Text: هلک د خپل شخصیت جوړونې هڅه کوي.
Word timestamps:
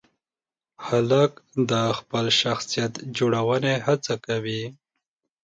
هلک 0.87 1.31
د 1.71 1.71
خپل 1.97 2.25
شخصیت 2.41 2.93
جوړونې 3.17 3.73
هڅه 3.85 4.13
کوي. 4.25 4.63